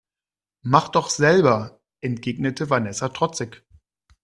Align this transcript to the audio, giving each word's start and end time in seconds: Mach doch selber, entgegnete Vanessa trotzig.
Mach 0.63 0.87
doch 0.89 1.11
selber, 1.11 1.79
entgegnete 2.01 2.71
Vanessa 2.71 3.09
trotzig. 3.09 3.63